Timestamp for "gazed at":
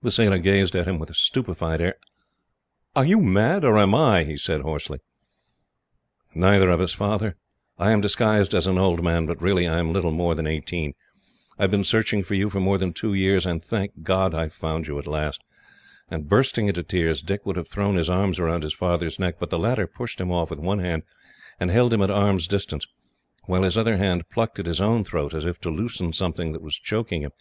0.38-0.86